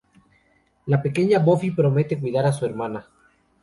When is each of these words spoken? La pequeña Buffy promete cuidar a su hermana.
La 0.87 0.99
pequeña 1.03 1.37
Buffy 1.37 1.69
promete 1.69 2.19
cuidar 2.19 2.47
a 2.47 2.53
su 2.53 2.65
hermana. 2.65 3.07